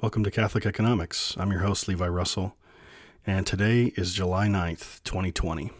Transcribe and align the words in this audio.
Welcome 0.00 0.22
to 0.22 0.30
Catholic 0.30 0.66
Economics. 0.66 1.34
I'm 1.36 1.50
your 1.50 1.62
host, 1.62 1.88
Levi 1.88 2.06
Russell, 2.06 2.56
and 3.26 3.46
today 3.46 3.92
is 3.96 4.12
July 4.12 4.48
9th, 4.48 5.02
2020. 5.04 5.70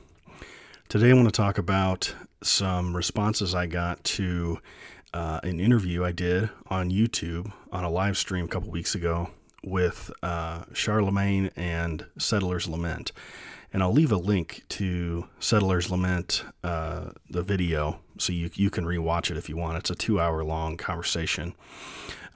Today, 0.88 1.10
I 1.10 1.14
want 1.14 1.26
to 1.26 1.32
talk 1.32 1.58
about 1.58 2.14
some 2.42 2.96
responses 2.96 3.54
I 3.54 3.66
got 3.66 4.02
to 4.04 4.60
uh, 5.12 5.40
an 5.42 5.60
interview 5.60 6.04
I 6.04 6.12
did 6.12 6.50
on 6.68 6.90
YouTube 6.90 7.52
on 7.70 7.84
a 7.84 7.90
live 7.90 8.16
stream 8.16 8.46
a 8.46 8.48
couple 8.48 8.70
weeks 8.70 8.94
ago 8.94 9.30
with 9.62 10.10
uh, 10.22 10.64
Charlemagne 10.72 11.50
and 11.56 12.06
Settler's 12.18 12.66
Lament. 12.66 13.12
And 13.74 13.82
I'll 13.82 13.92
leave 13.92 14.12
a 14.12 14.16
link 14.16 14.62
to 14.70 15.28
Settler's 15.40 15.90
Lament, 15.90 16.44
uh, 16.62 17.10
the 17.28 17.42
video, 17.42 17.98
so 18.18 18.32
you, 18.32 18.48
you 18.54 18.70
can 18.70 18.84
rewatch 18.84 19.32
it 19.32 19.36
if 19.36 19.48
you 19.48 19.56
want. 19.56 19.78
It's 19.78 19.90
a 19.90 19.96
two 19.96 20.20
hour 20.20 20.44
long 20.44 20.76
conversation. 20.76 21.54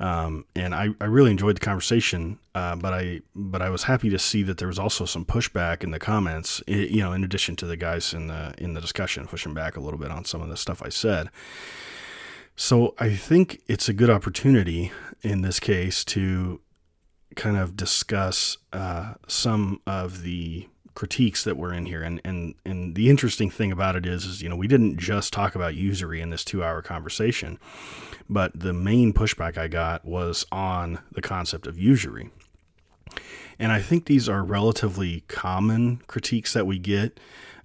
Um, 0.01 0.47
and 0.57 0.75
I, 0.75 0.89
I 1.01 1.05
really 1.05 1.31
enjoyed 1.31 1.57
the 1.57 1.61
conversation, 1.61 2.41
uh, 2.57 2.75
but 2.75 2.93
I 2.93 3.21
but 3.37 3.63
I 3.63 3.71
was 3.71 3.85
happy 3.85 4.11
to 4.11 4.19
see 4.19 4.43
that 4.45 4.59
there 4.59 4.67
was 4.67 4.81
also 4.81 5.05
some 5.05 5.25
pushback 5.25 5.85
in 5.85 5.93
the 5.93 6.01
comments. 6.01 6.61
You 6.67 7.03
know, 7.03 7.13
in 7.13 7.23
addition 7.23 7.55
to 7.57 7.67
the 7.67 7.77
guys 7.77 8.13
in 8.13 8.27
the 8.27 8.53
in 8.59 8.75
the 8.75 8.81
discussion 8.81 9.29
pushing 9.29 9.55
back 9.55 9.77
a 9.77 9.81
little 9.81 9.99
bit 9.99 10.11
on 10.11 10.25
some 10.25 10.41
of 10.41 10.49
the 10.49 10.57
stuff 10.57 10.83
I 10.83 10.89
said. 10.89 11.31
So 12.57 12.97
I 12.99 13.15
think 13.15 13.63
it's 13.69 13.89
a 13.89 13.93
good 13.93 14.11
opportunity 14.11 14.91
in 15.23 15.43
this 15.43 15.61
case 15.61 16.05
to 16.07 16.61
kind 17.37 17.57
of 17.57 17.77
discuss 17.77 18.59
uh, 18.73 19.15
some 19.29 19.81
of 19.87 20.23
the 20.23 20.67
critiques 20.99 21.45
that 21.45 21.57
were 21.57 21.73
in 21.73 21.87
here. 21.87 22.03
And, 22.03 22.21
and, 22.25 22.57
and 22.65 22.97
the 22.97 23.09
interesting 23.09 23.51
thing 23.51 23.71
about 23.71 23.95
it 23.95 24.05
is, 24.05 24.25
is, 24.25 24.43
you 24.43 24.49
know, 24.49 24.57
we 24.57 24.67
didn't 24.67 24.99
just 24.99 25.33
talk 25.33 25.55
about 25.55 25.77
usury 25.77 26.21
in 26.21 26.31
this 26.31 26.45
two 26.45 26.65
hour 26.65 26.83
conversation, 26.83 27.61
but 28.29 28.51
the 28.59 28.73
main 28.73 29.13
pushback 29.13 29.57
I 29.57 29.69
got 29.69 30.05
was 30.05 30.45
on 30.51 30.99
the 31.13 31.23
concept 31.23 31.69
of 31.69 31.79
usury. 31.79 32.31
And 33.61 33.71
I 33.71 33.81
think 33.81 34.07
these 34.07 34.29
are 34.29 34.43
relatively 34.43 35.21
common 35.29 36.03
critiques 36.09 36.53
that 36.55 36.67
we 36.67 36.81
get 36.81 37.21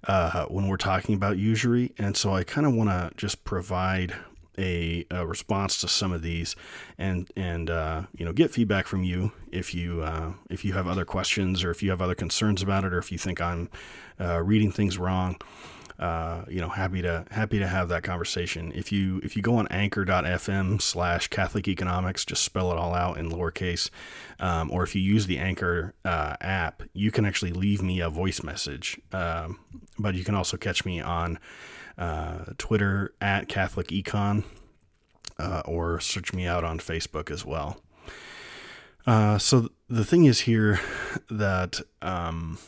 uh, 0.06 0.44
when 0.44 0.68
we're 0.68 0.76
talking 0.76 1.16
about 1.16 1.36
usury. 1.36 1.92
And 1.98 2.16
so 2.16 2.32
I 2.32 2.44
kind 2.44 2.68
of 2.68 2.72
want 2.72 2.90
to 2.90 3.10
just 3.16 3.42
provide 3.42 4.14
a, 4.58 5.04
a, 5.10 5.26
response 5.26 5.78
to 5.78 5.88
some 5.88 6.12
of 6.12 6.22
these 6.22 6.54
and 6.98 7.30
and 7.36 7.70
uh, 7.70 8.02
you 8.16 8.24
know 8.24 8.32
get 8.32 8.50
feedback 8.50 8.86
from 8.86 9.02
you 9.02 9.32
if 9.50 9.74
you 9.74 10.02
uh, 10.02 10.32
if 10.50 10.64
you 10.64 10.72
have 10.74 10.86
other 10.86 11.04
questions 11.04 11.64
or 11.64 11.70
if 11.70 11.82
you 11.82 11.90
have 11.90 12.02
other 12.02 12.14
concerns 12.14 12.62
about 12.62 12.84
it 12.84 12.92
or 12.92 12.98
if 12.98 13.10
you 13.10 13.18
think 13.18 13.40
I'm 13.40 13.70
uh, 14.20 14.42
reading 14.42 14.70
things 14.70 14.98
wrong. 14.98 15.36
Uh, 15.96 16.44
you 16.48 16.60
know 16.60 16.68
happy 16.68 17.00
to 17.02 17.24
happy 17.30 17.60
to 17.60 17.68
have 17.68 17.88
that 17.88 18.02
conversation. 18.02 18.72
If 18.74 18.90
you 18.90 19.20
if 19.22 19.36
you 19.36 19.42
go 19.42 19.56
on 19.58 19.68
anchor.fm 19.68 20.82
slash 20.82 21.28
catholic 21.28 21.68
economics 21.68 22.24
just 22.24 22.42
spell 22.42 22.72
it 22.72 22.78
all 22.78 22.94
out 22.94 23.16
in 23.16 23.30
lowercase 23.30 23.90
um, 24.40 24.72
or 24.72 24.82
if 24.82 24.96
you 24.96 25.00
use 25.00 25.26
the 25.26 25.38
anchor 25.38 25.94
uh, 26.04 26.34
app 26.40 26.82
you 26.94 27.12
can 27.12 27.24
actually 27.24 27.52
leave 27.52 27.80
me 27.80 28.00
a 28.00 28.10
voice 28.10 28.42
message. 28.42 29.00
Um, 29.12 29.60
but 29.96 30.16
you 30.16 30.24
can 30.24 30.34
also 30.34 30.56
catch 30.56 30.84
me 30.84 31.00
on 31.00 31.38
Twitter 32.58 33.14
at 33.20 33.48
Catholic 33.48 33.88
Econ, 33.88 34.44
uh, 35.38 35.62
or 35.64 36.00
search 36.00 36.32
me 36.32 36.46
out 36.46 36.64
on 36.64 36.78
Facebook 36.78 37.30
as 37.30 37.44
well. 37.44 37.80
Uh, 39.06 39.38
so 39.38 39.68
the 39.88 40.04
thing 40.04 40.24
is 40.24 40.40
here 40.40 40.80
that 41.30 41.80
um, 42.02 42.58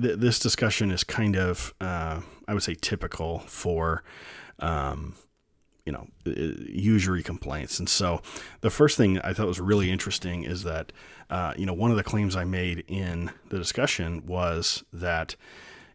th- 0.00 0.18
this 0.18 0.38
discussion 0.38 0.90
is 0.90 1.04
kind 1.04 1.36
of, 1.36 1.74
uh, 1.80 2.20
I 2.46 2.54
would 2.54 2.62
say, 2.62 2.74
typical 2.74 3.40
for. 3.40 4.02
Um, 4.60 5.14
you 5.84 5.92
know, 5.92 6.08
usury 6.24 7.22
complaints. 7.22 7.78
And 7.78 7.88
so 7.88 8.20
the 8.60 8.70
first 8.70 8.96
thing 8.96 9.20
I 9.20 9.32
thought 9.32 9.46
was 9.46 9.60
really 9.60 9.88
interesting 9.88 10.42
is 10.42 10.64
that, 10.64 10.90
uh, 11.30 11.54
you 11.56 11.64
know, 11.64 11.72
one 11.72 11.92
of 11.92 11.96
the 11.96 12.02
claims 12.02 12.34
I 12.34 12.44
made 12.44 12.84
in 12.88 13.30
the 13.50 13.56
discussion 13.56 14.26
was 14.26 14.82
that, 14.92 15.36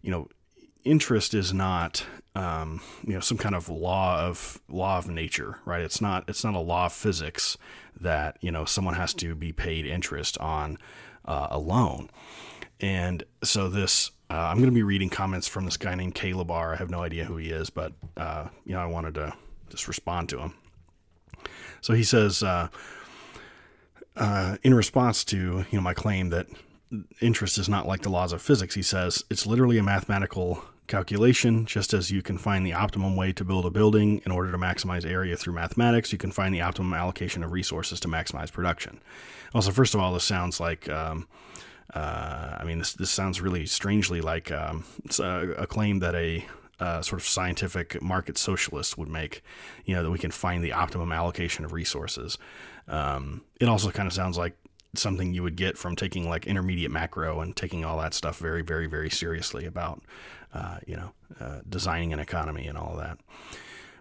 you 0.01 0.09
know, 0.09 0.29
interest 0.84 1.34
is 1.34 1.53
not 1.53 2.06
um, 2.36 2.81
you 3.06 3.14
know 3.14 3.19
some 3.19 3.38
kind 3.38 3.56
of 3.56 3.69
law 3.69 4.22
of 4.25 4.62
law 4.69 4.97
of 4.97 5.08
nature 5.08 5.59
right? 5.66 5.81
It's 5.81 6.02
not 6.02 6.25
it's 6.28 6.44
not 6.44 6.56
a 6.56 6.59
law 6.59 6.88
of 6.88 6.94
physics 6.94 7.58
that 8.00 8.38
you 8.42 8.52
know 8.52 8.66
someone 8.66 8.96
has 8.96 9.14
to 9.16 9.36
be 9.36 9.52
paid 9.52 9.86
interest 9.86 10.38
on 10.40 10.78
uh, 11.25 11.47
a 11.52 11.59
loan. 11.59 12.09
And 12.80 13.24
so 13.44 13.69
this 13.69 14.12
uh, 14.30 14.34
i'm 14.34 14.58
going 14.58 14.69
to 14.69 14.75
be 14.75 14.84
reading 14.84 15.09
comments 15.09 15.47
from 15.47 15.66
this 15.66 15.78
guy 15.78 15.94
named 15.96 16.16
caleb 16.16 16.50
r. 16.50 16.74
I 16.74 16.78
have 16.78 16.90
no 16.90 17.03
idea 17.03 17.25
who 17.25 17.38
he 17.38 17.50
is 17.52 17.69
but 17.69 17.94
uh, 18.18 18.48
you 18.66 18.74
know 18.74 18.80
i 18.80 18.86
wanted 18.86 19.16
to 19.16 19.34
just 19.69 19.88
respond 19.88 20.30
to 20.30 20.40
him. 20.40 20.53
So 21.81 21.94
he 21.94 22.03
says 22.03 22.44
uh, 22.44 22.68
uh, 24.16 24.58
in 24.63 24.74
response 24.74 25.24
to 25.25 25.38
you 25.38 25.66
know 25.78 25.81
my 25.81 25.94
claim 25.94 26.30
that 26.30 26.48
interest 27.19 27.57
is 27.57 27.69
not 27.69 27.88
like 27.88 28.02
the 28.02 28.09
laws 28.09 28.34
of 28.34 28.41
physics. 28.41 28.75
He 28.75 28.81
says 28.81 29.24
it's 29.29 29.46
literally 29.46 29.78
a 29.78 29.84
mathematical 29.84 30.63
calculation, 30.88 31.66
just 31.66 31.94
as 31.94 32.12
you 32.12 32.22
can 32.22 32.38
find 32.38 32.66
the 32.66 32.74
optimum 32.74 33.16
way 33.16 33.31
to 33.31 33.46
build 33.46 33.66
a 33.66 33.69
building 33.69 34.22
in 34.25 34.31
order 34.31 34.52
to 34.52 34.57
maximize 34.57 35.09
area 35.09 35.38
through 35.38 35.53
mathematics, 35.53 36.12
you 36.12 36.18
can 36.18 36.31
find 36.31 36.53
the 36.53 36.62
optimum 36.62 36.94
allocation 36.94 37.44
of 37.44 37.51
resources 37.51 38.00
to 38.01 38.07
maximize 38.07 38.51
production. 38.51 39.00
Also, 39.53 39.72
first 39.72 39.94
of 39.96 40.01
all, 40.01 40.13
this 40.13 40.24
sounds 40.24 40.59
like. 40.59 40.88
Um, 40.90 41.28
uh, 41.94 42.56
I 42.57 42.63
mean, 42.63 42.80
this 42.80 42.94
this 42.94 43.12
sounds 43.12 43.41
really 43.41 43.66
strangely 43.66 44.22
like 44.22 44.50
um, 44.50 44.85
a, 45.19 45.51
a, 45.57 45.68
claim 45.68 46.00
that 46.00 46.16
a 46.16 46.46
uh, 46.80 47.01
sort 47.01 47.22
of 47.22 47.28
scientific 47.28 48.01
market 48.01 48.38
socialist 48.38 48.97
would 48.97 49.09
make. 49.09 49.44
You 49.84 49.96
know 49.96 50.03
that 50.03 50.09
we 50.09 50.18
can 50.18 50.31
find 50.31 50.63
the 50.63 50.72
optimum 50.72 51.12
allocation 51.12 51.66
of 51.66 51.74
resources. 51.74 52.38
Um, 52.88 53.41
it 53.59 53.68
also 53.68 53.91
kind 53.91 54.07
of 54.07 54.13
sounds 54.13 54.38
like 54.38 54.56
something 54.94 55.34
you 55.34 55.44
would 55.44 55.56
get 55.56 55.78
from 55.78 55.96
taking 55.96 56.28
like 56.29 56.46
intermediate 56.46 56.91
macro 56.91 57.40
and 57.40 57.56
taking 57.56 57.85
all 57.85 57.97
that 58.00 58.13
stuff 58.13 58.38
very, 58.38 58.62
very, 58.62 58.88
very 58.88 59.09
seriously 59.09 59.66
about, 59.66 60.02
uh, 60.53 60.79
you 60.85 60.96
know, 60.96 61.12
uh, 61.40 61.59
designing 61.68 62.12
an 62.13 62.19
economy 62.19 62.68
and 62.68 62.78
all 62.78 62.94
of 62.94 62.97
that. 62.97 63.18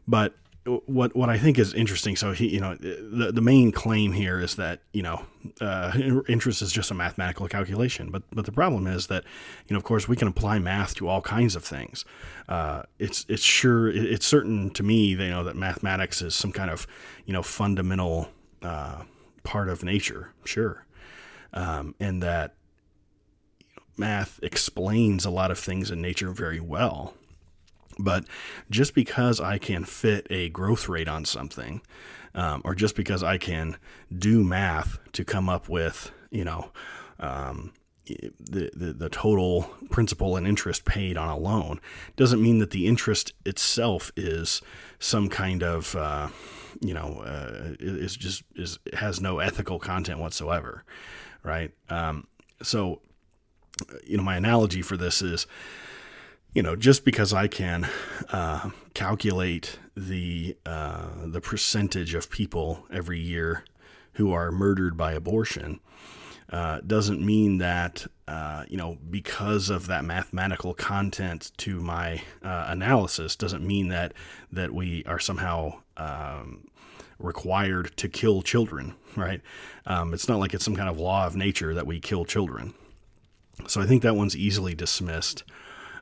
But 0.06 0.34
what 0.64 1.16
what 1.16 1.30
I 1.30 1.38
think 1.38 1.58
is 1.58 1.72
interesting, 1.72 2.16
so 2.16 2.32
he, 2.32 2.48
you 2.48 2.60
know, 2.60 2.74
the 2.74 3.32
the 3.32 3.40
main 3.40 3.72
claim 3.72 4.12
here 4.12 4.40
is 4.40 4.56
that 4.56 4.80
you 4.92 5.02
know, 5.02 5.24
uh, 5.60 5.92
interest 6.28 6.60
is 6.60 6.70
just 6.70 6.90
a 6.90 6.94
mathematical 6.94 7.48
calculation. 7.48 8.10
But 8.10 8.24
but 8.32 8.44
the 8.44 8.52
problem 8.52 8.86
is 8.86 9.06
that, 9.06 9.24
you 9.68 9.74
know, 9.74 9.78
of 9.78 9.84
course, 9.84 10.06
we 10.06 10.16
can 10.16 10.28
apply 10.28 10.58
math 10.58 10.94
to 10.96 11.08
all 11.08 11.22
kinds 11.22 11.56
of 11.56 11.64
things. 11.64 12.04
Uh, 12.48 12.82
it's 12.98 13.24
it's 13.28 13.42
sure 13.42 13.88
it's 13.88 14.26
certain 14.26 14.70
to 14.70 14.82
me, 14.82 15.06
you 15.06 15.16
know, 15.16 15.44
that 15.44 15.56
mathematics 15.56 16.20
is 16.20 16.34
some 16.34 16.52
kind 16.52 16.70
of 16.70 16.86
you 17.24 17.32
know 17.32 17.42
fundamental 17.42 18.28
uh, 18.62 19.02
part 19.42 19.68
of 19.68 19.82
nature, 19.82 20.32
sure, 20.44 20.86
um, 21.52 21.94
and 22.00 22.22
that 22.22 22.54
math 23.96 24.40
explains 24.42 25.24
a 25.24 25.30
lot 25.30 25.50
of 25.50 25.58
things 25.58 25.90
in 25.90 26.00
nature 26.00 26.30
very 26.30 26.60
well. 26.60 27.14
But 27.98 28.24
just 28.70 28.94
because 28.94 29.40
I 29.40 29.58
can 29.58 29.84
fit 29.84 30.26
a 30.30 30.48
growth 30.48 30.88
rate 30.88 31.08
on 31.08 31.24
something, 31.24 31.82
um, 32.34 32.62
or 32.64 32.74
just 32.74 32.96
because 32.96 33.22
I 33.22 33.36
can 33.36 33.76
do 34.16 34.42
math 34.42 34.98
to 35.12 35.24
come 35.24 35.48
up 35.48 35.68
with, 35.68 36.10
you 36.30 36.44
know, 36.44 36.70
um, 37.18 37.72
the, 38.06 38.70
the, 38.74 38.92
the 38.92 39.08
total 39.08 39.70
principal 39.90 40.36
and 40.36 40.46
interest 40.46 40.84
paid 40.84 41.16
on 41.16 41.28
a 41.28 41.36
loan, 41.36 41.80
doesn't 42.16 42.42
mean 42.42 42.58
that 42.58 42.70
the 42.70 42.86
interest 42.86 43.32
itself 43.44 44.10
is 44.16 44.62
some 44.98 45.28
kind 45.28 45.62
of 45.62 45.94
uh, 45.94 46.28
you 46.80 46.94
know, 46.94 47.22
uh, 47.24 47.74
is 47.78 48.16
just 48.16 48.42
is 48.54 48.78
has 48.94 49.20
no 49.20 49.38
ethical 49.38 49.78
content 49.78 50.20
whatsoever, 50.20 50.84
right? 51.42 51.72
Um, 51.88 52.26
so, 52.62 53.00
you 54.04 54.16
know, 54.16 54.22
my 54.22 54.36
analogy 54.36 54.82
for 54.82 54.96
this 54.96 55.22
is, 55.22 55.46
you 56.52 56.62
know, 56.62 56.76
just 56.76 57.04
because 57.04 57.32
I 57.32 57.48
can 57.48 57.88
uh, 58.32 58.70
calculate 58.94 59.78
the 59.96 60.56
uh, 60.66 61.08
the 61.24 61.40
percentage 61.40 62.14
of 62.14 62.30
people 62.30 62.86
every 62.92 63.18
year 63.18 63.64
who 64.14 64.32
are 64.32 64.50
murdered 64.50 64.96
by 64.96 65.12
abortion. 65.12 65.80
Uh, 66.50 66.80
doesn't 66.84 67.24
mean 67.24 67.58
that 67.58 68.06
uh, 68.26 68.64
you 68.68 68.76
know 68.76 68.98
because 69.08 69.70
of 69.70 69.86
that 69.86 70.04
mathematical 70.04 70.74
content 70.74 71.52
to 71.56 71.80
my 71.80 72.22
uh, 72.42 72.64
analysis 72.68 73.36
doesn't 73.36 73.64
mean 73.64 73.88
that 73.88 74.12
that 74.50 74.72
we 74.74 75.04
are 75.04 75.20
somehow 75.20 75.72
um, 75.96 76.66
required 77.20 77.96
to 77.96 78.08
kill 78.08 78.42
children, 78.42 78.94
right? 79.16 79.40
Um, 79.86 80.12
it's 80.12 80.28
not 80.28 80.40
like 80.40 80.54
it's 80.54 80.64
some 80.64 80.76
kind 80.76 80.88
of 80.88 80.98
law 80.98 81.26
of 81.26 81.36
nature 81.36 81.74
that 81.74 81.86
we 81.86 82.00
kill 82.00 82.24
children. 82.24 82.74
So 83.66 83.80
I 83.80 83.86
think 83.86 84.02
that 84.02 84.16
one's 84.16 84.36
easily 84.36 84.74
dismissed. 84.74 85.44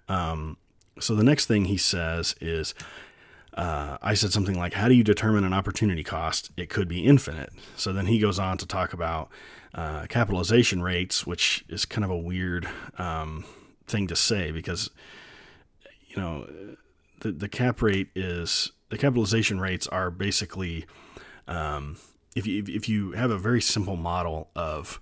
Um, 0.08 0.56
so 1.00 1.14
the 1.14 1.24
next 1.24 1.46
thing 1.46 1.66
he 1.66 1.76
says 1.76 2.34
is, 2.40 2.74
uh, 3.58 3.98
I 4.00 4.14
said 4.14 4.32
something 4.32 4.56
like, 4.56 4.74
How 4.74 4.88
do 4.88 4.94
you 4.94 5.02
determine 5.02 5.42
an 5.42 5.52
opportunity 5.52 6.04
cost? 6.04 6.50
It 6.56 6.70
could 6.70 6.86
be 6.88 7.04
infinite. 7.04 7.50
So 7.76 7.92
then 7.92 8.06
he 8.06 8.20
goes 8.20 8.38
on 8.38 8.56
to 8.58 8.66
talk 8.66 8.92
about 8.92 9.28
uh, 9.74 10.06
capitalization 10.08 10.80
rates, 10.80 11.26
which 11.26 11.64
is 11.68 11.84
kind 11.84 12.04
of 12.04 12.10
a 12.10 12.16
weird 12.16 12.68
um, 12.98 13.44
thing 13.86 14.06
to 14.06 14.16
say 14.16 14.52
because, 14.52 14.90
you 16.08 16.16
know, 16.16 16.48
the, 17.20 17.32
the 17.32 17.48
cap 17.48 17.82
rate 17.82 18.08
is 18.14 18.70
the 18.90 18.96
capitalization 18.96 19.58
rates 19.58 19.88
are 19.88 20.12
basically 20.12 20.86
um, 21.48 21.96
if 22.36 22.46
you 22.46 22.62
if 22.68 22.88
you 22.88 23.12
have 23.12 23.32
a 23.32 23.38
very 23.38 23.60
simple 23.60 23.96
model 23.96 24.50
of 24.54 25.00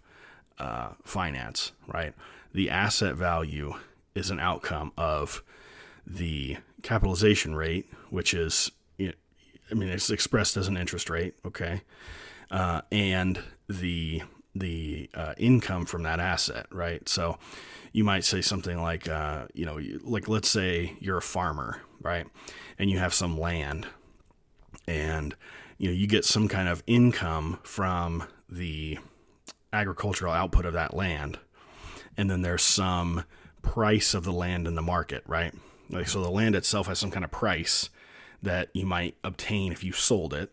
uh, 0.59 0.93
finance, 1.05 1.73
right? 1.87 2.15
The 2.55 2.71
asset 2.71 3.17
value 3.17 3.75
is 4.15 4.31
an 4.31 4.41
outcome 4.41 4.93
of 4.97 5.43
the 6.07 6.57
capitalization 6.83 7.55
rate, 7.55 7.87
which 8.11 8.35
is, 8.35 8.71
I 9.71 9.75
mean, 9.75 9.89
it's 9.89 10.11
expressed 10.11 10.57
as 10.57 10.69
an 10.69 10.77
interest 10.77 11.11
rate, 11.11 11.35
okay, 11.45 11.83
uh, 12.51 12.83
and 12.93 13.41
the 13.69 14.23
the 14.55 15.11
uh, 15.13 15.35
income 15.37 15.85
from 15.85 16.03
that 16.05 16.19
asset, 16.19 16.67
right? 16.71 17.07
So 17.09 17.39
you 17.93 18.05
might 18.05 18.25
say 18.25 18.41
something 18.41 18.81
like, 18.81 19.07
uh, 19.07 19.47
you 19.53 19.67
know, 19.67 19.79
like 20.03 20.29
let's 20.29 20.49
say 20.49 20.97
you're 20.99 21.19
a 21.19 21.23
farmer, 21.23 21.83
right, 22.01 22.27
and 22.79 22.91
you 22.91 22.99
have 22.99 23.13
some 23.13 23.39
land, 23.39 23.87
and 24.87 25.35
you 25.79 25.89
know 25.89 25.95
you 25.95 26.07
get 26.07 26.25
some 26.25 26.49
kind 26.49 26.69
of 26.69 26.83
income 26.87 27.59
from 27.65 28.25
the 28.49 28.99
agricultural 29.73 30.33
output 30.33 30.65
of 30.65 30.75
that 30.75 30.95
land, 30.95 31.39
and 32.17 32.31
then 32.31 32.43
there's 32.43 32.63
some 32.63 33.25
price 33.63 34.15
of 34.15 34.25
the 34.25 34.33
land 34.33 34.69
in 34.69 34.77
the 34.77 34.83
market, 34.83 35.25
right? 35.27 35.53
Like 35.91 36.09
so, 36.09 36.23
the 36.23 36.31
land 36.31 36.55
itself 36.55 36.87
has 36.87 36.99
some 36.99 37.11
kind 37.11 37.25
of 37.25 37.31
price 37.33 37.91
that 38.43 38.69
you 38.73 38.87
might 38.87 39.17
obtain 39.25 39.73
if 39.73 39.83
you 39.83 39.93
sold 39.93 40.35
it, 40.35 40.53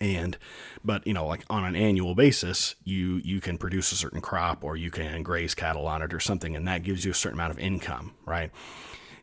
and 0.00 0.36
but 0.84 1.06
you 1.06 1.12
know 1.12 1.26
like 1.26 1.44
on 1.48 1.64
an 1.64 1.76
annual 1.76 2.14
basis 2.14 2.74
you 2.84 3.20
you 3.24 3.40
can 3.40 3.56
produce 3.56 3.92
a 3.92 3.96
certain 3.96 4.20
crop 4.20 4.64
or 4.64 4.76
you 4.76 4.90
can 4.90 5.22
graze 5.22 5.54
cattle 5.54 5.86
on 5.86 6.02
it 6.02 6.12
or 6.12 6.20
something 6.20 6.56
and 6.56 6.66
that 6.66 6.82
gives 6.82 7.04
you 7.04 7.12
a 7.12 7.14
certain 7.14 7.38
amount 7.38 7.52
of 7.52 7.58
income 7.58 8.12
right? 8.26 8.50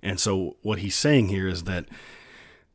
And 0.04 0.20
so 0.20 0.56
what 0.62 0.80
he's 0.80 0.96
saying 0.96 1.28
here 1.28 1.48
is 1.48 1.64
that 1.64 1.86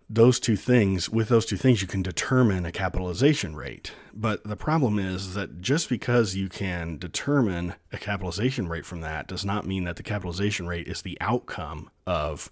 those 0.08 0.38
two 0.38 0.54
things 0.54 1.08
with 1.10 1.28
those 1.28 1.46
two 1.46 1.56
things 1.56 1.82
you 1.82 1.88
can 1.88 2.02
determine 2.02 2.64
a 2.64 2.70
capitalization 2.70 3.56
rate. 3.56 3.92
But 4.14 4.44
the 4.44 4.56
problem 4.56 4.98
is 4.98 5.34
that 5.34 5.60
just 5.60 5.88
because 5.88 6.36
you 6.36 6.48
can 6.48 6.96
determine 6.96 7.74
a 7.92 7.98
capitalization 7.98 8.68
rate 8.68 8.86
from 8.86 9.00
that 9.00 9.26
does 9.26 9.44
not 9.44 9.66
mean 9.66 9.84
that 9.84 9.96
the 9.96 10.04
capitalization 10.04 10.68
rate 10.68 10.86
is 10.86 11.02
the 11.02 11.18
outcome 11.20 11.90
of 12.06 12.50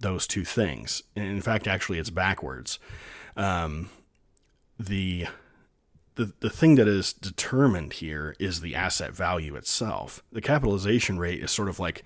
those 0.00 0.26
two 0.26 0.44
things 0.44 1.02
and 1.16 1.26
in 1.26 1.40
fact 1.40 1.66
actually 1.66 1.98
it's 1.98 2.10
backwards 2.10 2.78
um, 3.36 3.90
the 4.78 5.26
the, 6.18 6.32
the 6.40 6.50
thing 6.50 6.74
that 6.74 6.88
is 6.88 7.12
determined 7.12 7.94
here 7.94 8.34
is 8.40 8.60
the 8.60 8.74
asset 8.74 9.14
value 9.14 9.54
itself. 9.54 10.20
The 10.32 10.40
capitalization 10.40 11.16
rate 11.16 11.40
is 11.40 11.52
sort 11.52 11.68
of 11.68 11.78
like 11.78 12.02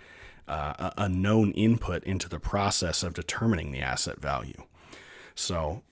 uh, 0.46 0.90
a 0.98 1.08
known 1.08 1.52
input 1.52 2.04
into 2.04 2.28
the 2.28 2.38
process 2.38 3.02
of 3.02 3.14
determining 3.14 3.72
the 3.72 3.80
asset 3.80 4.20
value. 4.20 4.64
So 5.34 5.82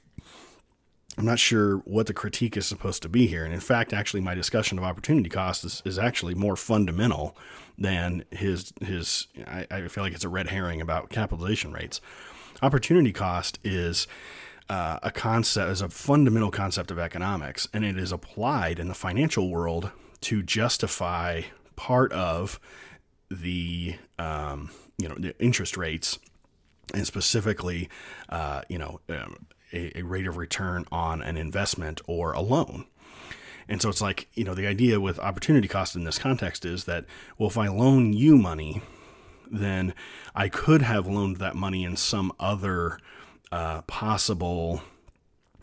I'm 1.18 1.24
not 1.26 1.38
sure 1.38 1.78
what 1.78 2.06
the 2.06 2.14
critique 2.14 2.56
is 2.56 2.66
supposed 2.66 3.02
to 3.02 3.08
be 3.08 3.26
here. 3.26 3.44
And 3.44 3.52
in 3.52 3.60
fact, 3.60 3.92
actually, 3.92 4.20
my 4.20 4.34
discussion 4.34 4.78
of 4.78 4.84
opportunity 4.84 5.28
cost 5.28 5.64
is, 5.64 5.82
is 5.84 5.98
actually 5.98 6.34
more 6.34 6.56
fundamental 6.56 7.36
than 7.76 8.24
his 8.30 8.72
his. 8.80 9.26
I, 9.46 9.66
I 9.70 9.88
feel 9.88 10.04
like 10.04 10.14
it's 10.14 10.24
a 10.24 10.28
red 10.28 10.48
herring 10.48 10.80
about 10.80 11.10
capitalization 11.10 11.72
rates. 11.72 12.00
Opportunity 12.62 13.12
cost 13.12 13.58
is 13.64 14.06
uh, 14.68 15.00
a 15.02 15.10
concept, 15.10 15.70
is 15.70 15.82
a 15.82 15.88
fundamental 15.88 16.50
concept 16.50 16.90
of 16.90 16.98
economics, 16.98 17.68
and 17.74 17.84
it 17.84 17.98
is 17.98 18.12
applied 18.12 18.78
in 18.78 18.88
the 18.88 18.94
financial 18.94 19.50
world 19.50 19.90
to 20.22 20.42
justify 20.42 21.42
part 21.74 22.12
of 22.12 22.60
the 23.30 23.96
um, 24.18 24.70
you 24.98 25.08
know 25.08 25.16
the 25.16 25.38
interest 25.42 25.76
rates, 25.76 26.18
and 26.94 27.06
specifically, 27.06 27.88
uh, 28.28 28.62
you 28.68 28.78
know, 28.78 29.00
um, 29.08 29.46
a, 29.72 29.98
a 29.98 30.02
rate 30.02 30.26
of 30.26 30.36
return 30.36 30.84
on 30.90 31.22
an 31.22 31.36
investment 31.36 32.00
or 32.06 32.32
a 32.32 32.40
loan. 32.40 32.86
And 33.68 33.80
so 33.80 33.88
it's 33.88 34.00
like, 34.00 34.28
you 34.34 34.44
know, 34.44 34.54
the 34.54 34.66
idea 34.66 35.00
with 35.00 35.18
opportunity 35.20 35.68
cost 35.68 35.94
in 35.94 36.04
this 36.04 36.18
context 36.18 36.64
is 36.64 36.84
that, 36.84 37.04
well, 37.38 37.48
if 37.48 37.56
I 37.56 37.68
loan 37.68 38.12
you 38.12 38.36
money, 38.36 38.82
then 39.50 39.94
I 40.34 40.48
could 40.48 40.82
have 40.82 41.06
loaned 41.06 41.36
that 41.36 41.54
money 41.54 41.84
in 41.84 41.96
some 41.96 42.32
other 42.40 42.98
uh, 43.52 43.82
possible 43.82 44.82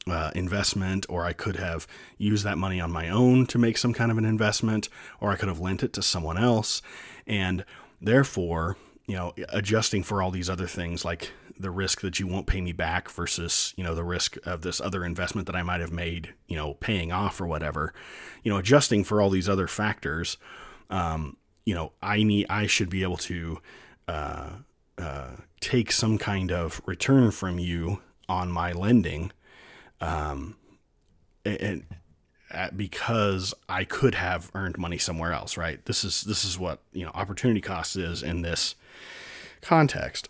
uh, 0.09 0.31
investment, 0.35 1.05
or 1.09 1.25
I 1.25 1.33
could 1.33 1.57
have 1.57 1.85
used 2.17 2.45
that 2.45 2.57
money 2.57 2.79
on 2.79 2.91
my 2.91 3.09
own 3.09 3.45
to 3.47 3.57
make 3.57 3.77
some 3.77 3.93
kind 3.93 4.09
of 4.09 4.17
an 4.17 4.25
investment, 4.25 4.87
or 5.19 5.31
I 5.31 5.35
could 5.35 5.49
have 5.49 5.59
lent 5.59 5.83
it 5.83 5.91
to 5.93 6.01
someone 6.01 6.37
else. 6.37 6.81
And 7.25 7.65
therefore, 8.01 8.77
you 9.07 9.15
know, 9.15 9.33
adjusting 9.49 10.03
for 10.03 10.21
all 10.21 10.31
these 10.31 10.49
other 10.49 10.67
things 10.67 11.05
like 11.05 11.31
the 11.57 11.71
risk 11.71 12.01
that 12.01 12.19
you 12.19 12.27
won't 12.27 12.45
pay 12.45 12.61
me 12.61 12.73
back 12.73 13.09
versus, 13.09 13.73
you 13.77 13.83
know, 13.83 13.95
the 13.95 14.03
risk 14.03 14.37
of 14.45 14.61
this 14.61 14.81
other 14.81 15.03
investment 15.05 15.47
that 15.47 15.55
I 15.55 15.63
might 15.63 15.79
have 15.81 15.93
made, 15.93 16.33
you 16.47 16.57
know, 16.57 16.73
paying 16.75 17.11
off 17.11 17.39
or 17.39 17.47
whatever, 17.47 17.93
you 18.43 18.51
know, 18.51 18.57
adjusting 18.57 19.03
for 19.03 19.21
all 19.21 19.29
these 19.29 19.47
other 19.47 19.67
factors, 19.67 20.37
um, 20.89 21.37
you 21.65 21.73
know, 21.73 21.93
I 22.01 22.23
need, 22.23 22.47
I 22.49 22.67
should 22.67 22.89
be 22.89 23.01
able 23.03 23.17
to, 23.17 23.59
uh, 24.07 24.49
uh, 24.97 25.31
take 25.59 25.91
some 25.91 26.17
kind 26.17 26.51
of 26.51 26.81
return 26.85 27.31
from 27.31 27.59
you 27.59 28.01
on 28.29 28.51
my 28.51 28.71
lending, 28.71 29.31
um, 30.01 30.55
and, 31.45 31.61
and 31.61 32.77
because 32.77 33.53
I 33.67 33.83
could 33.83 34.15
have 34.15 34.51
earned 34.53 34.77
money 34.77 34.97
somewhere 34.97 35.33
else, 35.33 35.57
right? 35.57 35.83
This 35.85 36.03
is 36.03 36.21
this 36.21 36.45
is 36.45 36.57
what 36.57 36.81
you 36.93 37.05
know 37.05 37.11
opportunity 37.13 37.61
cost 37.61 37.95
is 37.95 38.23
in 38.23 38.41
this 38.41 38.75
context. 39.61 40.29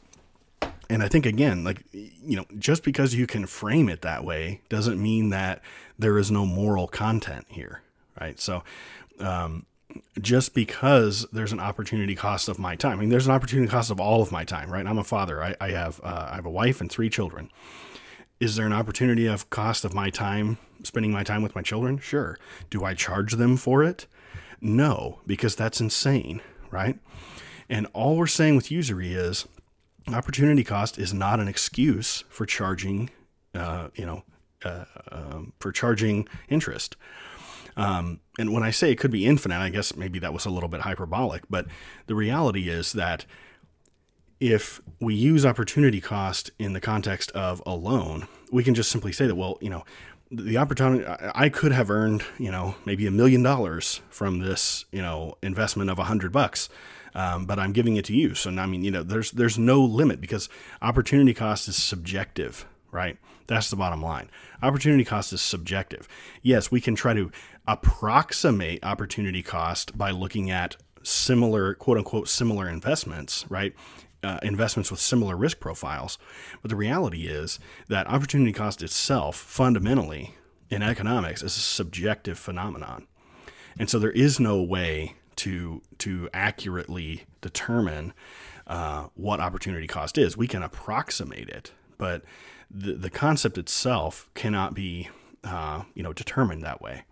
And 0.89 1.03
I 1.03 1.09
think 1.09 1.25
again, 1.25 1.63
like 1.63 1.83
you 1.91 2.37
know, 2.37 2.45
just 2.57 2.83
because 2.83 3.13
you 3.13 3.27
can 3.27 3.45
frame 3.45 3.89
it 3.89 4.01
that 4.03 4.23
way 4.23 4.61
doesn't 4.69 5.01
mean 5.01 5.29
that 5.29 5.61
there 5.99 6.17
is 6.17 6.31
no 6.31 6.45
moral 6.45 6.87
content 6.87 7.45
here, 7.49 7.81
right? 8.19 8.39
So, 8.39 8.63
um, 9.19 9.65
just 10.21 10.53
because 10.53 11.25
there's 11.31 11.51
an 11.51 11.59
opportunity 11.59 12.15
cost 12.15 12.47
of 12.47 12.59
my 12.59 12.75
time. 12.75 12.97
I 12.97 13.01
mean, 13.01 13.09
there's 13.09 13.27
an 13.27 13.33
opportunity 13.33 13.69
cost 13.69 13.91
of 13.91 13.99
all 13.99 14.21
of 14.21 14.31
my 14.31 14.45
time, 14.45 14.71
right? 14.71 14.85
I'm 14.85 14.97
a 14.97 15.03
father. 15.03 15.43
I, 15.43 15.55
I 15.59 15.71
have 15.71 16.00
uh, 16.03 16.29
I 16.31 16.36
have 16.36 16.45
a 16.45 16.51
wife 16.51 16.79
and 16.79 16.89
three 16.89 17.09
children. 17.09 17.50
Is 18.39 18.55
there 18.55 18.65
an 18.65 18.74
opportunity 18.74 19.25
of 19.25 19.50
cost 19.50 19.83
of 19.83 19.93
my 19.93 20.09
time 20.09 20.57
spending 20.83 21.12
my 21.12 21.24
time 21.24 21.41
with 21.41 21.55
my 21.55 21.62
children? 21.63 21.97
Sure. 21.97 22.38
Do 22.69 22.83
I 22.83 22.93
charge 22.93 23.33
them 23.33 23.57
for 23.57 23.83
it? 23.83 24.05
No, 24.62 25.19
because 25.25 25.55
that's 25.55 25.81
insane, 25.81 26.41
right? 26.71 27.00
And 27.69 27.88
all 27.93 28.15
we're 28.17 28.27
saying 28.27 28.55
with 28.55 28.71
usury 28.71 29.13
is 29.13 29.47
opportunity 30.07 30.63
cost 30.63 30.97
is 30.97 31.13
not 31.13 31.39
an 31.39 31.47
excuse 31.47 32.24
for 32.29 32.45
charging, 32.45 33.09
uh, 33.53 33.89
you 33.95 34.05
know, 34.05 34.24
uh, 34.63 34.86
um, 35.12 35.53
for 35.59 35.71
charging 35.71 36.27
interest. 36.50 36.95
Um, 37.75 38.21
and 38.39 38.53
when 38.53 38.63
I 38.63 38.71
say 38.71 38.91
it 38.91 38.95
could 38.95 39.12
be 39.12 39.25
infinite, 39.25 39.59
I 39.59 39.69
guess 39.69 39.95
maybe 39.95 40.17
that 40.19 40.33
was 40.33 40.45
a 40.45 40.50
little 40.50 40.69
bit 40.69 40.81
hyperbolic, 40.81 41.43
but 41.50 41.67
the 42.07 42.15
reality 42.15 42.69
is 42.69 42.93
that 42.93 43.25
if 44.39 44.81
we 45.00 45.13
use 45.13 45.45
opportunity 45.45 46.01
cost 46.01 46.51
in 46.57 46.74
the 46.74 46.81
context 46.81 47.31
of 47.31 47.62
a 47.65 47.75
loan, 47.75 48.27
we 48.51 48.63
can 48.63 48.75
just 48.75 48.91
simply 48.91 49.12
say 49.12 49.27
that, 49.27 49.36
well, 49.36 49.57
you 49.62 49.69
know, 49.69 49.83
the 50.31 50.57
opportunity 50.57 51.05
I 51.36 51.50
could 51.50 51.71
have 51.71 51.89
earned, 51.89 52.24
you 52.38 52.51
know, 52.51 52.75
maybe 52.86 53.07
a 53.07 53.12
million 53.12 53.43
dollars 53.43 54.01
from 54.09 54.39
this, 54.39 54.86
you 54.91 55.01
know, 55.01 55.36
investment 55.41 55.89
of 55.89 56.00
a 56.00 56.05
hundred 56.05 56.31
bucks. 56.31 56.69
Um, 57.17 57.47
but 57.47 57.57
I'm 57.57 57.74
giving 57.74 57.95
it 57.95 58.05
to 58.05 58.15
you. 58.15 58.36
So 58.36 58.51
I 58.51 58.67
mean, 58.67 58.83
you 58.83 58.91
know, 58.91 59.01
there's 59.01 59.31
there's 59.31 59.57
no 59.57 59.81
limit 59.81 60.21
because 60.21 60.50
opportunity 60.83 61.33
cost 61.33 61.67
is 61.67 61.75
subjective, 61.75 62.67
right? 62.91 63.17
That's 63.47 63.71
the 63.71 63.75
bottom 63.75 64.03
line. 64.03 64.29
Opportunity 64.62 65.03
cost 65.03 65.33
is 65.33 65.41
subjective. 65.41 66.07
Yes, 66.43 66.69
we 66.69 66.79
can 66.79 66.93
try 66.93 67.15
to 67.15 67.31
approximate 67.67 68.86
opportunity 68.86 69.41
cost 69.41 69.97
by 69.97 70.12
looking 70.12 70.51
at 70.51 70.77
similar, 71.01 71.74
quote 71.74 71.97
unquote, 71.97 72.29
similar 72.29 72.69
investments, 72.69 73.45
right? 73.50 73.74
Uh, 74.21 74.38
investments 74.43 74.91
with 74.91 75.00
similar 75.00 75.36
risk 75.36 75.59
profiles. 75.59 76.19
But 76.62 76.69
the 76.69 76.75
reality 76.75 77.25
is 77.25 77.59
that 77.88 78.07
opportunity 78.07 78.53
cost 78.53 78.83
itself, 78.83 79.36
fundamentally 79.38 80.36
in 80.69 80.83
economics, 80.83 81.41
is 81.41 81.57
a 81.57 81.62
subjective 81.62 82.38
phenomenon. 82.38 83.07
And 83.79 83.89
so 83.89 83.97
there 83.97 84.12
is 84.12 84.39
no 84.39 84.62
way 84.62 85.15
to, 85.38 85.82
to 86.00 86.29
accurately 86.34 87.24
determine 87.41 88.13
uh, 88.67 89.08
what 89.15 89.39
opportunity 89.39 89.88
cost 89.88 90.17
is. 90.17 90.36
We 90.36 90.48
can 90.48 90.62
approximate 90.62 91.50
it, 91.50 91.72
but 91.98 92.24
the, 92.70 92.94
the 92.94 93.10
concept 93.10 93.58
itself 93.58 94.29
cannot 94.34 94.74
be 94.74 95.10
uh, 95.44 95.84
you 95.94 96.03
know 96.03 96.13
determined 96.13 96.63
that 96.63 96.82
way. 96.82 97.03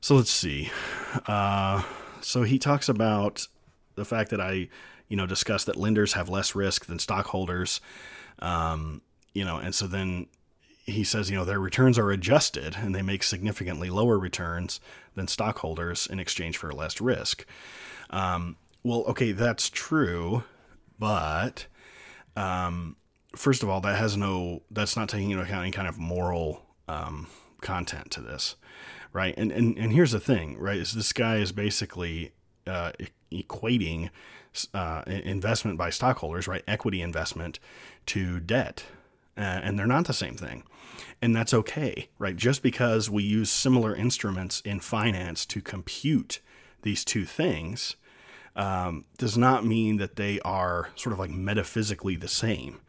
So 0.00 0.16
let's 0.16 0.30
see. 0.30 0.70
Uh, 1.26 1.82
so 2.20 2.42
he 2.42 2.58
talks 2.58 2.88
about 2.88 3.46
the 3.94 4.04
fact 4.04 4.30
that 4.30 4.40
I, 4.40 4.68
you 5.08 5.16
know, 5.16 5.26
discussed 5.26 5.66
that 5.66 5.76
lenders 5.76 6.12
have 6.12 6.28
less 6.28 6.54
risk 6.54 6.86
than 6.86 6.98
stockholders, 6.98 7.80
um, 8.38 9.02
you 9.34 9.44
know, 9.44 9.56
and 9.58 9.74
so 9.74 9.86
then 9.86 10.26
he 10.88 11.04
says, 11.04 11.30
you 11.30 11.36
know, 11.36 11.44
their 11.44 11.60
returns 11.60 11.98
are 11.98 12.10
adjusted 12.10 12.76
and 12.76 12.94
they 12.94 13.02
make 13.02 13.22
significantly 13.22 13.90
lower 13.90 14.18
returns 14.18 14.80
than 15.14 15.28
stockholders 15.28 16.06
in 16.06 16.18
exchange 16.18 16.56
for 16.56 16.72
less 16.72 17.00
risk. 17.00 17.44
Um, 18.10 18.56
well, 18.82 19.04
okay, 19.08 19.32
that's 19.32 19.68
true, 19.68 20.44
but 20.98 21.66
um, 22.36 22.96
first 23.36 23.62
of 23.62 23.68
all, 23.68 23.80
that 23.82 23.98
has 23.98 24.16
no, 24.16 24.62
that's 24.70 24.96
not 24.96 25.08
taking 25.08 25.30
into 25.30 25.42
account 25.42 25.62
any 25.62 25.72
kind 25.72 25.88
of 25.88 25.98
moral 25.98 26.62
um, 26.88 27.26
content 27.60 28.10
to 28.12 28.20
this, 28.20 28.56
right? 29.12 29.34
And, 29.36 29.52
and 29.52 29.76
and 29.76 29.92
here's 29.92 30.12
the 30.12 30.20
thing, 30.20 30.58
right? 30.58 30.78
Is 30.78 30.92
this 30.92 31.12
guy 31.12 31.36
is 31.36 31.52
basically 31.52 32.32
uh, 32.66 32.92
equating 33.32 34.10
uh, 34.74 35.02
investment 35.06 35.78
by 35.78 35.90
stockholders, 35.90 36.48
right? 36.48 36.62
Equity 36.66 37.02
investment 37.02 37.58
to 38.06 38.40
debt, 38.40 38.84
uh, 39.38 39.60
and 39.62 39.78
they're 39.78 39.86
not 39.86 40.06
the 40.06 40.12
same 40.12 40.34
thing. 40.34 40.64
And 41.22 41.34
that's 41.34 41.54
okay, 41.54 42.08
right? 42.18 42.36
Just 42.36 42.62
because 42.62 43.08
we 43.08 43.22
use 43.22 43.50
similar 43.50 43.94
instruments 43.94 44.60
in 44.60 44.80
finance 44.80 45.46
to 45.46 45.60
compute 45.60 46.40
these 46.82 47.04
two 47.04 47.24
things 47.24 47.96
um, 48.56 49.04
does 49.16 49.38
not 49.38 49.64
mean 49.64 49.96
that 49.98 50.16
they 50.16 50.40
are 50.40 50.90
sort 50.96 51.12
of 51.12 51.18
like 51.18 51.30
metaphysically 51.30 52.16
the 52.16 52.28
same, 52.28 52.80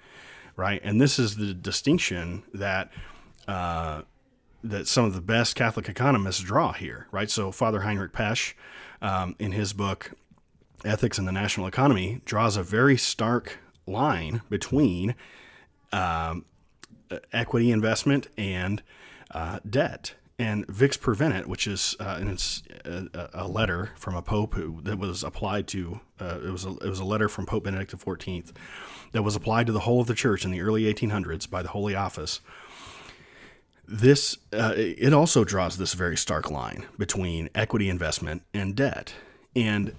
right? 0.56 0.82
And 0.84 1.00
this 1.00 1.20
is 1.20 1.38
the 1.38 1.53
distinction 1.53 2.44
that. 2.53 2.91
Uh, 3.48 4.03
that 4.62 4.89
some 4.89 5.06
of 5.06 5.13
the 5.13 5.22
best 5.22 5.56
Catholic 5.56 5.88
economists 5.88 6.41
draw 6.41 6.74
here, 6.74 7.08
right? 7.12 7.32
So 7.32 7.50
Father 7.50 7.79
Heinrich 7.79 8.12
Pesch, 8.12 8.53
um, 9.01 9.34
in 9.39 9.53
his 9.53 9.72
book 9.72 10.12
Ethics 10.84 11.18
in 11.18 11.24
the 11.24 11.32
National 11.32 11.65
Economy, 11.65 12.22
draws 12.25 12.58
a 12.58 12.62
very 12.63 12.98
stark 12.98 13.60
line 13.88 14.41
between 14.50 15.15
um, 15.91 16.46
equity 17.31 17.72
investment 17.72 18.27
and 18.38 18.81
uh, 19.31 19.60
debt. 19.67 20.15
And 20.38 20.65
Vix 20.67 20.96
Pervenit, 20.96 21.48
which 21.48 21.67
is 21.67 21.98
uh, 22.00 22.17
and 22.17 22.29
it's 22.29 22.63
a, 22.86 23.29
a, 23.34 23.48
letter 23.48 23.91
from 23.98 24.15
a 24.15 24.22
pope 24.22 24.53
who, 24.53 24.79
that 24.84 24.98
was 24.98 25.22
applied 25.22 25.67
to 25.69 26.00
uh, 26.22 26.39
it 26.41 26.50
was 26.50 26.63
a, 26.63 26.69
it 26.77 26.88
was 26.88 27.00
a 27.00 27.05
letter 27.05 27.27
from 27.27 27.46
Pope 27.46 27.65
Benedict 27.65 27.91
XIV 27.91 28.53
that 29.12 29.22
was 29.22 29.36
applied 29.36 29.67
to 29.67 29.74
the 29.74 29.81
whole 29.81 30.00
of 30.00 30.08
the 30.08 30.13
church 30.13 30.46
in 30.46 30.51
the 30.51 30.62
early 30.62 30.84
1800s 30.84 31.50
by 31.50 31.62
the 31.62 31.69
Holy 31.69 31.93
Office. 31.93 32.39
This 33.86 34.38
uh, 34.53 34.74
it 34.77 35.12
also 35.12 35.43
draws 35.43 35.77
this 35.77 35.93
very 35.93 36.15
stark 36.15 36.50
line 36.50 36.86
between 36.98 37.50
equity 37.53 37.89
investment 37.89 38.43
and 38.53 38.75
debt. 38.75 39.15
And 39.58 39.93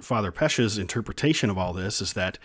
Father 0.00 0.30
Pesch's 0.30 0.78
interpretation 0.78 1.50
of 1.50 1.58
all 1.58 1.72
this 1.72 2.00
is 2.00 2.12
that 2.12 2.38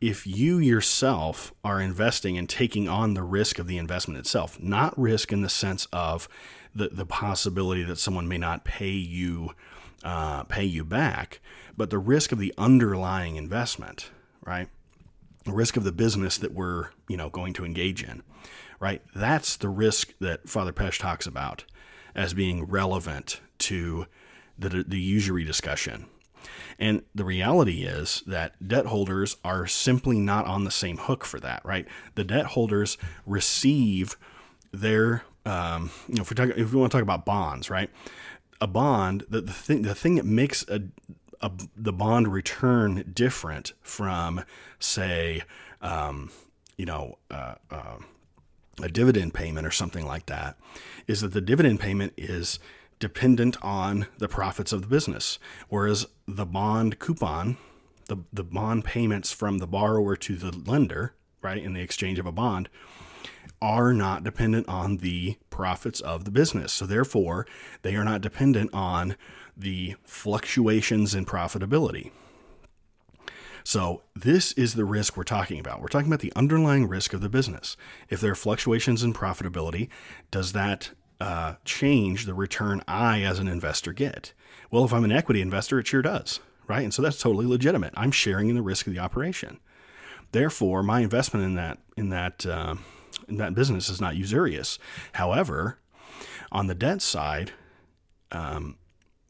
if 0.00 0.26
you 0.26 0.58
yourself 0.58 1.52
are 1.64 1.80
investing 1.80 2.38
and 2.38 2.48
taking 2.48 2.88
on 2.88 3.14
the 3.14 3.22
risk 3.22 3.58
of 3.58 3.66
the 3.66 3.78
investment 3.78 4.18
itself, 4.18 4.60
not 4.60 4.98
risk 4.98 5.32
in 5.32 5.42
the 5.42 5.48
sense 5.48 5.86
of 5.92 6.28
the, 6.74 6.88
the 6.88 7.06
possibility 7.06 7.82
that 7.82 7.98
someone 7.98 8.28
may 8.28 8.38
not 8.38 8.64
pay 8.64 8.90
you 8.90 9.52
uh, 10.04 10.44
pay 10.44 10.64
you 10.64 10.84
back, 10.84 11.40
but 11.76 11.90
the 11.90 11.98
risk 11.98 12.30
of 12.30 12.38
the 12.38 12.54
underlying 12.56 13.34
investment, 13.34 14.10
right? 14.46 14.68
The 15.44 15.50
risk 15.50 15.76
of 15.76 15.82
the 15.82 15.90
business 15.90 16.38
that 16.38 16.52
we're 16.52 16.90
you 17.08 17.16
know 17.16 17.30
going 17.30 17.52
to 17.54 17.64
engage 17.64 18.04
in, 18.04 18.22
right? 18.78 19.02
That's 19.14 19.56
the 19.56 19.68
risk 19.68 20.14
that 20.20 20.48
Father 20.48 20.72
Pesch 20.72 20.98
talks 20.98 21.26
about 21.26 21.64
as 22.14 22.32
being 22.32 22.64
relevant 22.64 23.40
to 23.58 24.06
the, 24.56 24.84
the 24.86 25.00
usury 25.00 25.44
discussion 25.44 26.06
and 26.78 27.02
the 27.14 27.24
reality 27.24 27.82
is 27.82 28.22
that 28.26 28.66
debt 28.66 28.86
holders 28.86 29.36
are 29.44 29.66
simply 29.66 30.18
not 30.18 30.46
on 30.46 30.64
the 30.64 30.70
same 30.70 30.96
hook 30.96 31.24
for 31.24 31.40
that, 31.40 31.60
right? 31.64 31.86
The 32.14 32.24
debt 32.24 32.46
holders 32.46 32.98
receive 33.26 34.16
their, 34.72 35.22
um, 35.44 35.90
you 36.08 36.16
know, 36.16 36.22
if 36.22 36.30
we 36.30 36.52
if 36.52 36.72
we 36.72 36.80
want 36.80 36.92
to 36.92 36.96
talk 36.96 37.02
about 37.02 37.24
bonds, 37.24 37.70
right? 37.70 37.90
A 38.60 38.66
bond, 38.66 39.24
the, 39.28 39.40
the 39.40 39.52
thing, 39.52 39.82
the 39.82 39.94
thing 39.94 40.16
that 40.16 40.24
makes 40.24 40.64
a, 40.68 40.82
a, 41.40 41.50
the 41.76 41.92
bond 41.92 42.28
return 42.28 43.10
different 43.12 43.72
from, 43.82 44.44
say, 44.78 45.42
um, 45.80 46.30
you 46.76 46.86
know, 46.86 47.18
uh, 47.30 47.54
uh, 47.70 47.98
a 48.82 48.88
dividend 48.88 49.34
payment 49.34 49.66
or 49.66 49.70
something 49.70 50.06
like 50.06 50.26
that, 50.26 50.56
is 51.06 51.20
that 51.20 51.32
the 51.32 51.40
dividend 51.40 51.80
payment 51.80 52.12
is 52.16 52.58
dependent 52.98 53.56
on 53.62 54.06
the 54.18 54.28
profits 54.28 54.72
of 54.72 54.82
the 54.82 54.88
business, 54.88 55.38
whereas 55.68 56.06
the 56.26 56.46
bond 56.46 56.98
coupon, 56.98 57.56
the, 58.06 58.16
the 58.32 58.44
bond 58.44 58.84
payments 58.84 59.32
from 59.32 59.58
the 59.58 59.66
borrower 59.66 60.16
to 60.16 60.36
the 60.36 60.56
lender, 60.56 61.14
right, 61.42 61.62
in 61.62 61.74
the 61.74 61.82
exchange 61.82 62.18
of 62.18 62.26
a 62.26 62.32
bond, 62.32 62.68
are 63.60 63.92
not 63.92 64.24
dependent 64.24 64.68
on 64.68 64.98
the 64.98 65.36
profits 65.50 66.00
of 66.00 66.24
the 66.24 66.30
business. 66.30 66.72
So, 66.72 66.86
therefore, 66.86 67.46
they 67.82 67.96
are 67.96 68.04
not 68.04 68.20
dependent 68.20 68.70
on 68.72 69.16
the 69.56 69.96
fluctuations 70.04 71.14
in 71.14 71.26
profitability. 71.26 72.12
So, 73.64 74.02
this 74.14 74.52
is 74.52 74.74
the 74.74 74.84
risk 74.84 75.16
we're 75.16 75.24
talking 75.24 75.58
about. 75.58 75.80
We're 75.80 75.88
talking 75.88 76.06
about 76.06 76.20
the 76.20 76.32
underlying 76.36 76.88
risk 76.88 77.12
of 77.12 77.20
the 77.20 77.28
business. 77.28 77.76
If 78.08 78.20
there 78.20 78.32
are 78.32 78.36
fluctuations 78.36 79.02
in 79.02 79.12
profitability, 79.12 79.88
does 80.30 80.52
that 80.52 80.90
uh, 81.20 81.54
change 81.64 82.26
the 82.26 82.34
return 82.34 82.82
I, 82.86 83.22
as 83.22 83.38
an 83.38 83.48
investor, 83.48 83.92
get? 83.92 84.32
Well, 84.70 84.84
if 84.84 84.92
I'm 84.92 85.04
an 85.04 85.12
equity 85.12 85.40
investor, 85.40 85.78
it 85.78 85.86
sure 85.86 86.02
does, 86.02 86.40
right? 86.66 86.82
And 86.82 86.94
so 86.94 87.02
that's 87.02 87.20
totally 87.20 87.46
legitimate. 87.46 87.94
I'm 87.96 88.10
sharing 88.10 88.48
in 88.48 88.54
the 88.54 88.62
risk 88.62 88.86
of 88.86 88.92
the 88.92 88.98
operation. 88.98 89.58
Therefore, 90.32 90.82
my 90.82 91.00
investment 91.00 91.44
in 91.44 91.54
that 91.54 91.78
in 91.96 92.10
that 92.10 92.44
uh, 92.44 92.76
in 93.28 93.38
that 93.38 93.54
business 93.54 93.88
is 93.88 94.00
not 94.00 94.16
usurious. 94.16 94.78
However, 95.12 95.78
on 96.52 96.66
the 96.66 96.74
debt 96.74 97.00
side, 97.00 97.52
um, 98.30 98.76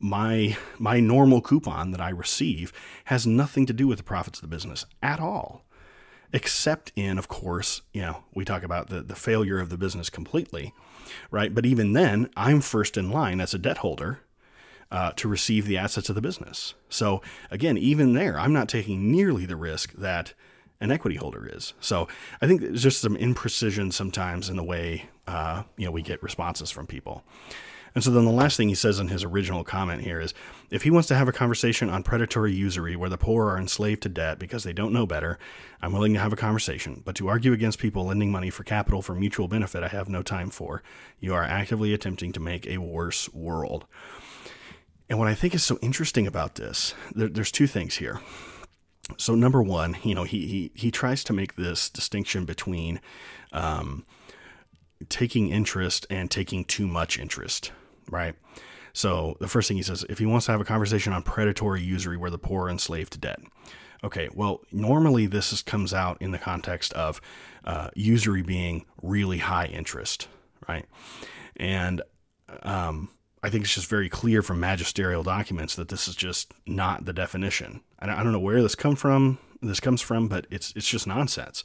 my 0.00 0.56
my 0.78 0.98
normal 0.98 1.40
coupon 1.40 1.92
that 1.92 2.00
I 2.00 2.10
receive 2.10 2.72
has 3.04 3.26
nothing 3.26 3.64
to 3.66 3.72
do 3.72 3.86
with 3.86 3.98
the 3.98 4.04
profits 4.04 4.38
of 4.38 4.42
the 4.42 4.54
business 4.54 4.84
at 5.02 5.20
all 5.20 5.64
except 6.32 6.92
in, 6.94 7.18
of 7.18 7.28
course, 7.28 7.82
you 7.92 8.02
know, 8.02 8.24
we 8.34 8.44
talk 8.44 8.62
about 8.62 8.88
the, 8.88 9.02
the 9.02 9.14
failure 9.14 9.58
of 9.58 9.70
the 9.70 9.78
business 9.78 10.10
completely, 10.10 10.74
right? 11.30 11.54
But 11.54 11.66
even 11.66 11.92
then, 11.92 12.30
I'm 12.36 12.60
first 12.60 12.96
in 12.96 13.10
line 13.10 13.40
as 13.40 13.54
a 13.54 13.58
debt 13.58 13.78
holder 13.78 14.20
uh, 14.90 15.12
to 15.16 15.28
receive 15.28 15.66
the 15.66 15.78
assets 15.78 16.08
of 16.08 16.14
the 16.14 16.22
business. 16.22 16.74
So 16.88 17.22
again, 17.50 17.76
even 17.76 18.14
there, 18.14 18.38
I'm 18.38 18.52
not 18.52 18.68
taking 18.68 19.10
nearly 19.10 19.46
the 19.46 19.56
risk 19.56 19.92
that 19.94 20.34
an 20.80 20.92
equity 20.92 21.16
holder 21.16 21.48
is. 21.52 21.74
So 21.80 22.08
I 22.40 22.46
think 22.46 22.60
there's 22.60 22.82
just 22.82 23.00
some 23.00 23.16
imprecision 23.16 23.92
sometimes 23.92 24.48
in 24.48 24.56
the 24.56 24.64
way 24.64 25.08
uh, 25.26 25.64
you 25.76 25.84
know 25.84 25.90
we 25.90 26.02
get 26.02 26.22
responses 26.22 26.70
from 26.70 26.86
people. 26.86 27.24
And 27.94 28.04
so 28.04 28.10
then 28.10 28.24
the 28.24 28.30
last 28.30 28.56
thing 28.56 28.68
he 28.68 28.74
says 28.74 28.98
in 28.98 29.08
his 29.08 29.24
original 29.24 29.64
comment 29.64 30.02
here 30.02 30.20
is 30.20 30.34
if 30.70 30.82
he 30.82 30.90
wants 30.90 31.08
to 31.08 31.14
have 31.14 31.28
a 31.28 31.32
conversation 31.32 31.88
on 31.88 32.02
predatory 32.02 32.54
usury 32.54 32.96
where 32.96 33.10
the 33.10 33.18
poor 33.18 33.48
are 33.48 33.58
enslaved 33.58 34.02
to 34.02 34.08
debt 34.08 34.38
because 34.38 34.64
they 34.64 34.72
don't 34.72 34.92
know 34.92 35.06
better, 35.06 35.38
I'm 35.80 35.92
willing 35.92 36.14
to 36.14 36.20
have 36.20 36.32
a 36.32 36.36
conversation. 36.36 37.02
But 37.04 37.14
to 37.16 37.28
argue 37.28 37.52
against 37.52 37.78
people 37.78 38.06
lending 38.06 38.30
money 38.30 38.50
for 38.50 38.64
capital 38.64 39.02
for 39.02 39.14
mutual 39.14 39.48
benefit, 39.48 39.82
I 39.82 39.88
have 39.88 40.08
no 40.08 40.22
time 40.22 40.50
for. 40.50 40.82
You 41.18 41.34
are 41.34 41.44
actively 41.44 41.92
attempting 41.94 42.32
to 42.32 42.40
make 42.40 42.66
a 42.66 42.78
worse 42.78 43.32
world. 43.32 43.86
And 45.08 45.18
what 45.18 45.28
I 45.28 45.34
think 45.34 45.54
is 45.54 45.64
so 45.64 45.78
interesting 45.80 46.26
about 46.26 46.56
this, 46.56 46.94
there, 47.14 47.28
there's 47.28 47.50
two 47.50 47.66
things 47.66 47.96
here. 47.96 48.20
So 49.16 49.34
number 49.34 49.62
one, 49.62 49.96
you 50.02 50.14
know, 50.14 50.24
he 50.24 50.46
he 50.46 50.70
he 50.74 50.90
tries 50.90 51.24
to 51.24 51.32
make 51.32 51.56
this 51.56 51.88
distinction 51.88 52.44
between 52.44 53.00
um, 53.52 54.04
taking 55.08 55.50
interest 55.50 56.06
and 56.10 56.30
taking 56.30 56.64
too 56.64 56.86
much 56.86 57.18
interest, 57.18 57.72
right? 58.10 58.34
So 58.92 59.36
the 59.40 59.48
first 59.48 59.68
thing 59.68 59.76
he 59.76 59.82
says, 59.82 60.04
if 60.08 60.18
he 60.18 60.26
wants 60.26 60.46
to 60.46 60.52
have 60.52 60.60
a 60.60 60.64
conversation 60.64 61.12
on 61.12 61.22
predatory 61.22 61.82
usury 61.82 62.16
where 62.16 62.30
the 62.30 62.38
poor 62.38 62.66
are 62.66 62.70
enslaved 62.70 63.12
to 63.12 63.18
debt. 63.18 63.40
Okay, 64.02 64.28
well, 64.32 64.60
normally 64.72 65.26
this 65.26 65.52
is, 65.52 65.62
comes 65.62 65.92
out 65.92 66.18
in 66.20 66.30
the 66.30 66.38
context 66.38 66.92
of 66.92 67.20
uh, 67.64 67.90
usury 67.94 68.42
being 68.42 68.86
really 69.02 69.38
high 69.38 69.66
interest, 69.66 70.28
right? 70.68 70.86
And 71.56 72.02
um, 72.62 73.10
I 73.42 73.50
think 73.50 73.64
it's 73.64 73.74
just 73.74 73.88
very 73.88 74.08
clear 74.08 74.42
from 74.42 74.60
magisterial 74.60 75.22
documents 75.22 75.74
that 75.76 75.88
this 75.88 76.08
is 76.08 76.14
just 76.16 76.52
not 76.66 77.04
the 77.04 77.12
definition. 77.12 77.80
I 77.98 78.06
don't 78.06 78.32
know 78.32 78.40
where 78.40 78.62
this 78.62 78.74
come 78.74 78.96
from. 78.96 79.38
This 79.60 79.80
comes 79.80 80.00
from, 80.00 80.28
but 80.28 80.46
it's 80.50 80.72
it's 80.76 80.88
just 80.88 81.06
nonsense. 81.06 81.64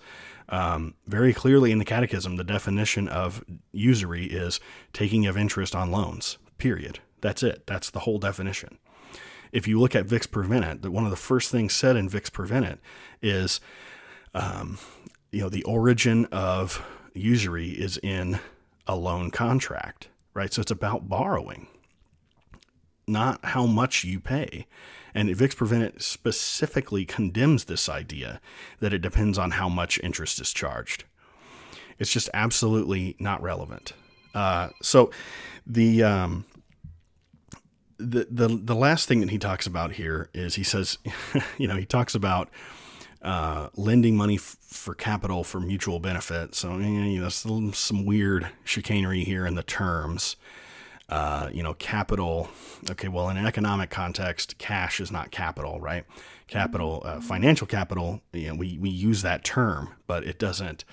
Um, 0.49 0.95
very 1.07 1.33
clearly 1.33 1.71
in 1.71 1.79
the 1.79 1.85
Catechism, 1.85 2.37
the 2.37 2.43
definition 2.43 3.07
of 3.07 3.43
usury 3.71 4.25
is 4.25 4.59
taking 4.93 5.25
of 5.27 5.37
interest 5.37 5.75
on 5.75 5.91
loans. 5.91 6.37
Period. 6.57 6.99
That's 7.21 7.43
it. 7.43 7.65
That's 7.67 7.89
the 7.89 8.01
whole 8.01 8.19
definition. 8.19 8.79
If 9.51 9.67
you 9.67 9.79
look 9.79 9.95
at 9.95 10.05
Vix 10.05 10.25
Pervenit, 10.25 10.81
that 10.81 10.91
one 10.91 11.05
of 11.05 11.11
the 11.11 11.15
first 11.15 11.51
things 11.51 11.73
said 11.73 11.95
in 11.95 12.09
Vix 12.09 12.29
Pervenit 12.29 12.79
is, 13.21 13.61
um, 14.33 14.79
you 15.31 15.41
know, 15.41 15.49
the 15.49 15.63
origin 15.63 16.25
of 16.31 16.83
usury 17.13 17.69
is 17.69 17.99
in 18.01 18.39
a 18.87 18.95
loan 18.95 19.29
contract, 19.31 20.09
right? 20.33 20.51
So 20.51 20.61
it's 20.61 20.71
about 20.71 21.07
borrowing. 21.07 21.67
Not 23.07 23.43
how 23.45 23.65
much 23.65 24.03
you 24.03 24.19
pay. 24.19 24.67
And 25.13 25.33
VIX 25.35 25.55
Prevent 25.55 26.01
specifically 26.01 27.05
condemns 27.05 27.65
this 27.65 27.87
idea 27.87 28.41
that 28.79 28.93
it 28.93 28.99
depends 28.99 29.37
on 29.37 29.51
how 29.51 29.69
much 29.69 29.99
interest 30.01 30.41
is 30.41 30.51
charged. 30.51 31.03
It's 31.99 32.11
just 32.11 32.29
absolutely 32.33 33.15
not 33.19 33.41
relevant. 33.41 33.93
Uh, 34.33 34.69
so 34.81 35.11
the 35.67 36.03
um, 36.03 36.45
the 37.97 38.27
the 38.29 38.47
the 38.47 38.75
last 38.75 39.07
thing 39.07 39.19
that 39.19 39.29
he 39.29 39.37
talks 39.37 39.67
about 39.67 39.93
here 39.93 40.29
is 40.33 40.55
he 40.55 40.63
says, 40.63 40.97
you 41.57 41.67
know, 41.67 41.75
he 41.75 41.85
talks 41.85 42.15
about 42.15 42.49
uh, 43.21 43.69
lending 43.75 44.17
money 44.17 44.35
f- 44.35 44.57
for 44.61 44.93
capital 44.93 45.43
for 45.43 45.59
mutual 45.59 45.99
benefit. 45.99 46.55
So 46.55 46.77
you 46.77 47.21
know, 47.21 47.29
some, 47.29 47.73
some 47.73 48.05
weird 48.05 48.49
chicanery 48.63 49.23
here 49.23 49.45
in 49.45 49.55
the 49.55 49.63
terms. 49.63 50.35
Uh, 51.09 51.49
you 51.53 51.61
know, 51.61 51.73
capital. 51.73 52.49
Okay, 52.89 53.07
well, 53.09 53.29
in 53.29 53.37
an 53.37 53.45
economic 53.45 53.89
context, 53.89 54.57
cash 54.57 54.99
is 54.99 55.11
not 55.11 55.31
capital, 55.31 55.79
right? 55.81 56.05
Capital, 56.47 57.01
uh, 57.05 57.19
financial 57.19 57.67
capital. 57.67 58.21
You 58.31 58.49
know, 58.49 58.55
we 58.55 58.77
we 58.79 58.89
use 58.89 59.21
that 59.21 59.43
term, 59.43 59.89
but 60.07 60.23
it 60.23 60.39
doesn't. 60.39 60.85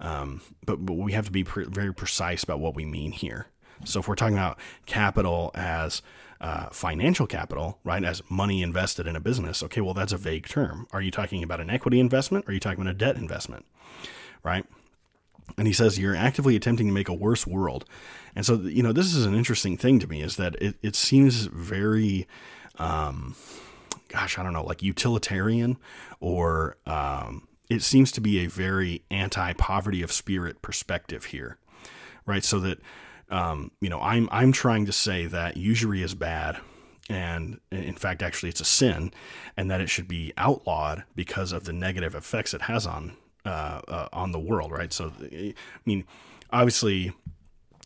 Um, 0.00 0.42
but, 0.66 0.84
but 0.84 0.94
we 0.94 1.12
have 1.12 1.26
to 1.26 1.32
be 1.32 1.44
pre- 1.44 1.64
very 1.64 1.94
precise 1.94 2.42
about 2.42 2.60
what 2.60 2.74
we 2.74 2.84
mean 2.84 3.12
here. 3.12 3.46
So 3.84 4.00
if 4.00 4.08
we're 4.08 4.14
talking 4.14 4.36
about 4.36 4.58
capital 4.86 5.50
as 5.54 6.02
uh, 6.40 6.68
financial 6.70 7.26
capital, 7.26 7.78
right, 7.84 8.04
as 8.04 8.22
money 8.28 8.62
invested 8.62 9.06
in 9.06 9.16
a 9.16 9.20
business, 9.20 9.62
okay, 9.62 9.80
well, 9.80 9.94
that's 9.94 10.12
a 10.12 10.18
vague 10.18 10.46
term. 10.46 10.86
Are 10.92 11.00
you 11.00 11.10
talking 11.10 11.42
about 11.42 11.60
an 11.60 11.70
equity 11.70 12.00
investment 12.00 12.44
or 12.46 12.50
are 12.50 12.54
you 12.54 12.60
talking 12.60 12.82
about 12.82 12.90
a 12.90 12.98
debt 12.98 13.16
investment, 13.16 13.64
right? 14.42 14.66
And 15.56 15.66
he 15.66 15.72
says, 15.72 15.98
You're 15.98 16.16
actively 16.16 16.56
attempting 16.56 16.86
to 16.86 16.92
make 16.92 17.08
a 17.08 17.14
worse 17.14 17.46
world. 17.46 17.84
And 18.34 18.44
so, 18.44 18.56
you 18.56 18.82
know, 18.82 18.92
this 18.92 19.14
is 19.14 19.26
an 19.26 19.34
interesting 19.34 19.76
thing 19.76 19.98
to 20.00 20.06
me 20.06 20.20
is 20.20 20.36
that 20.36 20.56
it, 20.60 20.76
it 20.82 20.96
seems 20.96 21.46
very, 21.46 22.26
um, 22.78 23.36
gosh, 24.08 24.38
I 24.38 24.42
don't 24.42 24.52
know, 24.52 24.64
like 24.64 24.82
utilitarian 24.82 25.76
or 26.20 26.76
um, 26.86 27.46
it 27.70 27.82
seems 27.82 28.10
to 28.12 28.20
be 28.20 28.44
a 28.44 28.46
very 28.46 29.04
anti 29.10 29.52
poverty 29.54 30.02
of 30.02 30.12
spirit 30.12 30.62
perspective 30.62 31.26
here, 31.26 31.58
right? 32.26 32.44
So 32.44 32.58
that 32.60 32.78
um, 33.30 33.70
you 33.80 33.88
know, 33.88 34.00
I'm 34.00 34.28
I'm 34.30 34.52
trying 34.52 34.86
to 34.86 34.92
say 34.92 35.26
that 35.26 35.56
usury 35.56 36.02
is 36.02 36.14
bad, 36.14 36.58
and 37.08 37.58
in 37.70 37.94
fact, 37.94 38.22
actually, 38.22 38.50
it's 38.50 38.60
a 38.60 38.66
sin, 38.66 39.12
and 39.56 39.70
that 39.70 39.80
it 39.80 39.88
should 39.88 40.08
be 40.08 40.32
outlawed 40.36 41.04
because 41.14 41.52
of 41.52 41.64
the 41.64 41.72
negative 41.72 42.14
effects 42.14 42.54
it 42.54 42.62
has 42.62 42.86
on 42.86 43.16
uh, 43.44 43.80
uh, 43.88 44.08
on 44.12 44.32
the 44.32 44.38
world, 44.38 44.72
right? 44.72 44.92
So, 44.92 45.12
I 45.20 45.54
mean, 45.84 46.04
obviously, 46.50 47.12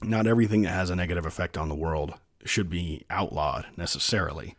not 0.02 0.26
everything 0.26 0.62
that 0.62 0.70
has 0.70 0.90
a 0.90 0.96
negative 0.96 1.26
effect 1.26 1.56
on 1.56 1.68
the 1.68 1.74
world 1.74 2.14
should 2.44 2.70
be 2.70 3.04
outlawed 3.10 3.66
necessarily, 3.76 4.56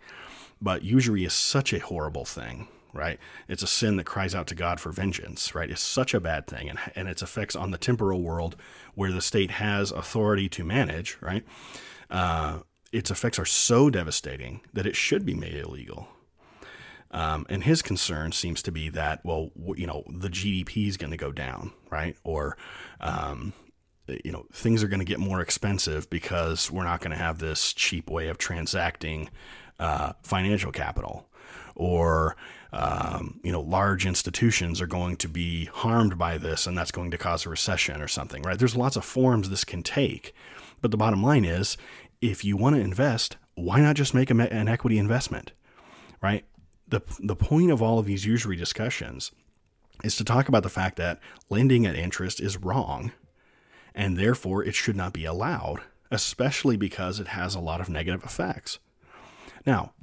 but 0.62 0.84
usury 0.84 1.24
is 1.24 1.34
such 1.34 1.74
a 1.74 1.79
horrible 1.79 2.25
thing 2.25 2.68
right? 2.94 3.20
It's 3.48 3.63
a 3.63 3.68
sin 3.68 3.98
that 3.98 4.06
cries 4.06 4.34
out 4.34 4.48
to 4.48 4.56
God 4.56 4.79
for 4.79 4.91
vengeance, 4.91 5.53
right? 5.53 5.70
It's 5.70 5.82
such 5.82 6.13
a 6.13 6.20
bad 6.20 6.48
thing, 6.48 6.70
and, 6.70 6.79
and 6.96 7.08
its 7.08 7.22
effects 7.22 7.56
on 7.56 7.72
the 7.72 7.77
temporal 7.77 8.22
world 8.22 8.56
where 8.96 9.12
the 9.12 9.22
state 9.22 9.51
has 9.51 9.91
authority 9.91 10.50
to 10.50 10.63
manage, 10.63 11.18
right? 11.22 11.44
Uh, 12.10 12.60
its 12.91 13.12
effects 13.12 13.38
are 13.38 13.46
so 13.46 13.89
devastating 13.89 14.62
that 14.74 14.88
it 14.88 14.96
should 14.96 15.25
be 15.25 15.36
made 15.36 15.56
illegal. 15.56 16.08
Um, 17.11 17.45
and 17.49 17.63
his 17.63 17.81
concern 17.81 18.31
seems 18.31 18.61
to 18.63 18.71
be 18.71 18.89
that, 18.89 19.25
well, 19.25 19.49
you 19.75 19.87
know, 19.87 20.03
the 20.07 20.29
GDP 20.29 20.87
is 20.87 20.97
going 20.97 21.11
to 21.11 21.17
go 21.17 21.31
down, 21.31 21.71
right? 21.89 22.15
Or, 22.23 22.55
um, 22.99 23.53
you 24.23 24.31
know, 24.31 24.45
things 24.51 24.83
are 24.83 24.87
going 24.87 24.99
to 24.99 25.05
get 25.05 25.19
more 25.19 25.41
expensive 25.41 26.09
because 26.09 26.71
we're 26.71 26.83
not 26.83 27.01
going 27.01 27.11
to 27.11 27.17
have 27.17 27.39
this 27.39 27.73
cheap 27.73 28.09
way 28.09 28.27
of 28.27 28.37
transacting 28.37 29.29
uh, 29.79 30.13
financial 30.21 30.71
capital. 30.71 31.27
Or, 31.75 32.35
um, 32.73 33.39
you 33.43 33.51
know, 33.51 33.61
large 33.61 34.05
institutions 34.05 34.81
are 34.81 34.87
going 34.87 35.15
to 35.17 35.27
be 35.27 35.65
harmed 35.65 36.17
by 36.17 36.37
this 36.37 36.67
and 36.67 36.77
that's 36.77 36.91
going 36.91 37.11
to 37.11 37.17
cause 37.17 37.45
a 37.45 37.50
recession 37.50 38.01
or 38.01 38.07
something, 38.07 38.43
right? 38.43 38.59
There's 38.59 38.75
lots 38.75 38.95
of 38.95 39.05
forms 39.05 39.50
this 39.50 39.63
can 39.63 39.81
take. 39.81 40.33
But 40.81 40.91
the 40.91 40.98
bottom 40.98 41.24
line 41.24 41.45
is 41.45 41.77
if 42.22 42.43
you 42.43 42.57
want 42.57 42.75
to 42.75 42.81
invest, 42.81 43.37
why 43.55 43.81
not 43.81 43.95
just 43.95 44.13
make 44.13 44.29
an 44.29 44.67
equity 44.67 44.98
investment, 44.98 45.53
right? 46.22 46.45
The, 46.89 47.01
the 47.19 47.35
point 47.35 47.71
of 47.71 47.81
all 47.81 47.99
of 47.99 48.05
these 48.05 48.25
usury 48.25 48.55
discussions 48.55 49.31
is 50.03 50.15
to 50.15 50.23
talk 50.23 50.47
about 50.47 50.63
the 50.63 50.69
fact 50.69 50.95
that 50.97 51.19
lending 51.49 51.85
at 51.85 51.95
interest 51.95 52.39
is 52.39 52.57
wrong 52.57 53.11
and 53.93 54.17
therefore 54.17 54.63
it 54.63 54.75
should 54.75 54.95
not 54.95 55.13
be 55.13 55.25
allowed, 55.25 55.81
especially 56.11 56.77
because 56.77 57.19
it 57.19 57.27
has 57.27 57.55
a 57.55 57.59
lot 57.59 57.81
of 57.81 57.89
negative 57.89 58.23
effects. 58.23 58.79
Now, 59.65 59.93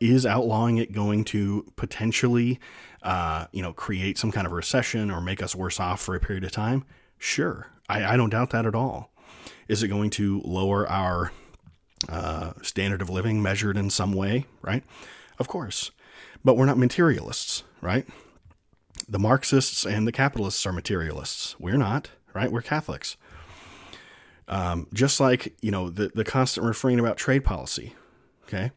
is 0.00 0.26
outlawing 0.26 0.78
it 0.78 0.92
going 0.92 1.24
to 1.24 1.70
potentially, 1.76 2.58
uh, 3.02 3.46
you 3.52 3.62
know, 3.62 3.72
create 3.72 4.18
some 4.18 4.32
kind 4.32 4.46
of 4.46 4.52
recession 4.52 5.10
or 5.10 5.20
make 5.20 5.42
us 5.42 5.54
worse 5.54 5.78
off 5.78 6.00
for 6.00 6.14
a 6.14 6.20
period 6.20 6.44
of 6.44 6.52
time? 6.52 6.84
Sure, 7.18 7.68
I, 7.88 8.04
I 8.04 8.16
don't 8.16 8.30
doubt 8.30 8.50
that 8.50 8.66
at 8.66 8.74
all. 8.74 9.12
Is 9.68 9.82
it 9.82 9.88
going 9.88 10.10
to 10.10 10.40
lower 10.44 10.88
our 10.88 11.32
uh, 12.08 12.52
standard 12.62 13.00
of 13.00 13.08
living 13.08 13.42
measured 13.42 13.76
in 13.76 13.88
some 13.88 14.12
way? 14.12 14.46
Right, 14.62 14.84
of 15.38 15.48
course, 15.48 15.90
but 16.44 16.56
we're 16.56 16.66
not 16.66 16.78
materialists, 16.78 17.62
right? 17.80 18.06
The 19.08 19.18
Marxists 19.18 19.84
and 19.84 20.06
the 20.06 20.12
capitalists 20.12 20.64
are 20.66 20.72
materialists. 20.72 21.56
We're 21.58 21.76
not, 21.76 22.10
right? 22.34 22.50
We're 22.50 22.62
Catholics. 22.62 23.16
Um, 24.46 24.88
just 24.92 25.20
like 25.20 25.54
you 25.62 25.70
know 25.70 25.88
the 25.88 26.10
the 26.14 26.24
constant 26.24 26.66
refrain 26.66 26.98
about 26.98 27.16
trade 27.16 27.44
policy. 27.44 27.94
Okay, 28.46 28.72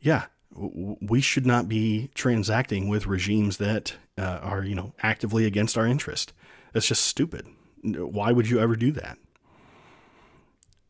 yeah, 0.00 0.26
we 0.54 1.20
should 1.20 1.46
not 1.46 1.68
be 1.68 2.10
transacting 2.14 2.88
with 2.88 3.06
regimes 3.06 3.58
that 3.58 3.96
uh, 4.18 4.40
are, 4.42 4.64
you 4.64 4.74
know, 4.74 4.92
actively 5.02 5.46
against 5.46 5.78
our 5.78 5.86
interest. 5.86 6.32
That's 6.72 6.86
just 6.86 7.04
stupid. 7.04 7.46
Why 7.82 8.32
would 8.32 8.48
you 8.48 8.60
ever 8.60 8.76
do 8.76 8.92
that? 8.92 9.18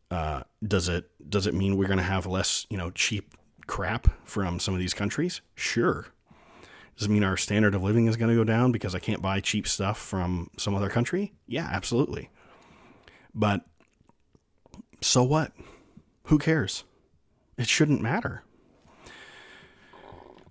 Uh, 0.09 0.43
does 0.65 0.89
it 0.89 1.09
does 1.29 1.47
it 1.47 1.53
mean 1.53 1.77
we're 1.77 1.87
going 1.87 1.97
to 1.97 2.03
have 2.03 2.25
less, 2.25 2.65
you 2.69 2.77
know, 2.77 2.91
cheap 2.91 3.33
crap 3.71 4.09
from 4.25 4.59
some 4.59 4.73
of 4.73 4.81
these 4.81 4.93
countries? 4.93 5.39
Sure. 5.55 6.07
Does 6.97 7.07
it 7.07 7.09
mean 7.09 7.23
our 7.23 7.37
standard 7.37 7.73
of 7.73 7.81
living 7.81 8.05
is 8.05 8.17
going 8.17 8.27
to 8.29 8.35
go 8.35 8.43
down 8.43 8.73
because 8.73 8.93
I 8.93 8.99
can't 8.99 9.21
buy 9.21 9.39
cheap 9.39 9.65
stuff 9.65 9.97
from 9.97 10.49
some 10.57 10.75
other 10.75 10.89
country? 10.89 11.31
Yeah, 11.47 11.69
absolutely. 11.71 12.29
But 13.33 13.61
so 14.99 15.23
what? 15.23 15.53
Who 16.23 16.37
cares? 16.37 16.83
It 17.57 17.67
shouldn't 17.67 18.01
matter. 18.01 18.43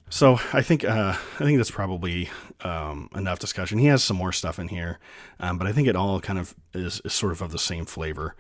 So 0.09 0.41
I 0.55 0.63
think 0.63 0.83
uh, 0.83 1.13
I 1.15 1.45
think 1.45 1.59
that's 1.59 1.71
probably 1.71 2.31
um, 2.63 3.11
enough 3.15 3.39
discussion. 3.39 3.79
He 3.79 3.87
has 3.87 4.03
some 4.03 4.17
more 4.17 4.33
stuff 4.33 4.59
in 4.59 4.69
here, 4.69 4.99
um, 5.39 5.59
but 5.59 5.67
I 5.69 5.73
think 5.73 5.87
it 5.87 5.95
all 5.95 6.21
kind 6.21 6.39
of 6.39 6.55
is, 6.75 7.03
is 7.05 7.13
sort 7.13 7.33
of 7.33 7.43
of 7.43 7.53
the 7.53 7.59
same 7.59 7.85
flavor. 7.85 8.35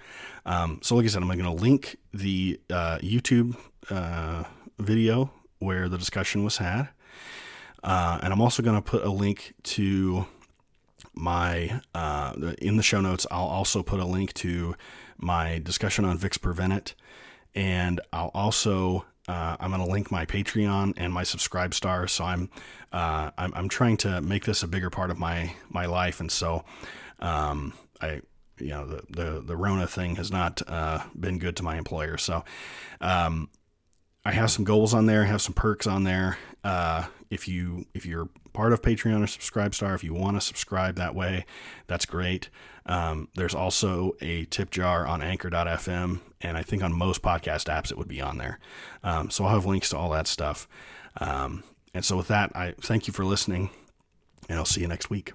Um, 0.46 0.80
so 0.82 0.96
like 0.96 1.04
I 1.04 1.08
said, 1.08 1.22
I'm 1.22 1.28
going 1.28 1.44
to 1.44 1.50
link 1.50 1.96
the 2.12 2.58
uh, 2.70 2.98
YouTube 2.98 3.56
uh, 3.88 4.44
video 4.80 5.32
where 5.58 5.88
the 5.88 5.98
discussion 5.98 6.44
was 6.44 6.58
had, 6.58 6.88
uh, 7.82 8.18
and 8.22 8.32
I'm 8.32 8.40
also 8.40 8.62
going 8.62 8.76
to 8.76 8.82
put 8.82 9.04
a 9.04 9.10
link 9.10 9.54
to 9.64 10.26
my 11.14 11.80
uh, 11.94 12.34
in 12.60 12.76
the 12.76 12.82
show 12.82 13.00
notes. 13.00 13.26
I'll 13.30 13.44
also 13.44 13.82
put 13.82 14.00
a 14.00 14.04
link 14.04 14.32
to 14.34 14.74
my 15.18 15.58
discussion 15.58 16.04
on 16.04 16.16
Vix 16.16 16.38
Prevent 16.38 16.94
and 17.54 18.00
I'll 18.12 18.30
also 18.34 19.04
uh, 19.28 19.56
I'm 19.60 19.70
going 19.70 19.84
to 19.84 19.90
link 19.90 20.10
my 20.10 20.26
Patreon 20.26 20.94
and 20.96 21.12
my 21.12 21.22
Subscribe 21.22 21.72
Star. 21.72 22.08
So 22.08 22.24
I'm, 22.24 22.50
uh, 22.92 23.30
I'm, 23.38 23.52
I'm 23.54 23.68
trying 23.68 23.96
to 23.98 24.20
make 24.20 24.44
this 24.44 24.62
a 24.64 24.66
bigger 24.66 24.90
part 24.90 25.10
of 25.10 25.18
my 25.18 25.54
my 25.68 25.86
life, 25.86 26.18
and 26.18 26.32
so 26.32 26.64
um, 27.20 27.74
I 28.00 28.22
you 28.58 28.68
know 28.68 28.86
the 28.86 29.02
the 29.08 29.40
the 29.40 29.56
Rona 29.56 29.86
thing 29.86 30.16
has 30.16 30.32
not 30.32 30.62
uh, 30.66 31.04
been 31.18 31.38
good 31.38 31.56
to 31.58 31.62
my 31.62 31.76
employer. 31.76 32.16
So 32.16 32.44
um, 33.00 33.50
I 34.24 34.33
have 34.33 34.50
some 34.50 34.64
goals 34.64 34.92
on 34.92 35.06
there, 35.06 35.22
I 35.22 35.26
have 35.26 35.42
some 35.42 35.54
perks 35.54 35.87
on 35.87 36.04
there. 36.04 36.38
Uh, 36.62 37.06
if 37.30 37.46
you 37.48 37.87
if 37.94 38.04
you're 38.04 38.28
part 38.52 38.72
of 38.72 38.83
Patreon 38.83 39.22
or 39.22 39.26
Subscribe 39.26 39.74
Star, 39.74 39.94
if 39.94 40.04
you 40.04 40.12
want 40.12 40.37
to 40.37 40.40
subscribe 40.40 40.96
that 40.96 41.14
way, 41.14 41.46
that's 41.87 42.04
great. 42.04 42.50
Um, 42.87 43.28
there's 43.35 43.54
also 43.54 44.16
a 44.20 44.44
tip 44.46 44.70
jar 44.70 45.06
on 45.06 45.22
Anchor.fm, 45.22 46.20
and 46.40 46.59
I 46.59 46.62
think 46.62 46.83
on 46.83 46.92
most 46.92 47.22
podcast 47.22 47.66
apps 47.66 47.90
it 47.90 47.98
would 47.98 48.09
be 48.09 48.20
on 48.20 48.38
there. 48.38 48.59
Um, 49.04 49.30
so 49.30 49.44
I'll 49.44 49.54
have 49.54 49.66
links 49.66 49.90
to 49.90 49.96
all 49.96 50.11
that 50.11 50.26
stuff. 50.26 50.68
Um, 51.18 51.62
and 51.94 52.04
so 52.04 52.16
with 52.16 52.28
that, 52.28 52.50
I 52.54 52.74
thank 52.80 53.06
you 53.06 53.12
for 53.12 53.24
listening, 53.24 53.70
and 54.48 54.59
I'll 54.59 54.64
see 54.64 54.80
you 54.80 54.88
next 54.88 55.09
week. 55.09 55.33